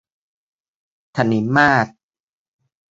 [1.15, 1.87] ถนิมมาศ